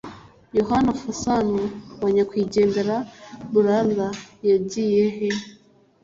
[0.57, 1.57] Yohana Fasanu
[2.01, 2.97] wa Nyakwigendera
[3.51, 4.09] Brother
[4.49, 5.27] yagiyehe